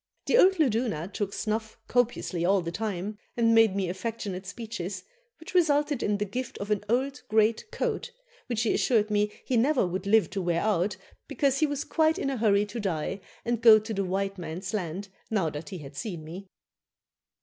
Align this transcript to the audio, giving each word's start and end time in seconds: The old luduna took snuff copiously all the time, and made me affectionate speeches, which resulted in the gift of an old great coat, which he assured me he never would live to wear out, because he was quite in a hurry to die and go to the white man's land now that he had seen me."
The 0.25 0.35
old 0.35 0.55
luduna 0.57 1.09
took 1.13 1.31
snuff 1.31 1.77
copiously 1.87 2.43
all 2.43 2.61
the 2.61 2.71
time, 2.71 3.19
and 3.37 3.53
made 3.53 3.75
me 3.75 3.87
affectionate 3.87 4.47
speeches, 4.47 5.03
which 5.39 5.53
resulted 5.53 6.01
in 6.01 6.17
the 6.17 6.25
gift 6.25 6.57
of 6.57 6.71
an 6.71 6.83
old 6.89 7.21
great 7.27 7.69
coat, 7.69 8.09
which 8.47 8.63
he 8.63 8.73
assured 8.73 9.11
me 9.11 9.31
he 9.45 9.57
never 9.57 9.85
would 9.85 10.07
live 10.07 10.31
to 10.31 10.41
wear 10.41 10.61
out, 10.61 10.97
because 11.27 11.59
he 11.59 11.67
was 11.67 11.83
quite 11.83 12.17
in 12.17 12.31
a 12.31 12.37
hurry 12.37 12.65
to 12.65 12.79
die 12.79 13.21
and 13.45 13.61
go 13.61 13.77
to 13.77 13.93
the 13.93 14.03
white 14.03 14.39
man's 14.39 14.73
land 14.73 15.09
now 15.29 15.51
that 15.51 15.69
he 15.69 15.77
had 15.77 15.95
seen 15.95 16.23
me." 16.23 16.47